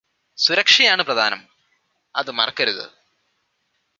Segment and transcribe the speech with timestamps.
[0.37, 1.41] സുരക്ഷയാണ് പ്രധാനം
[2.15, 2.85] അത് മറക്കരുത്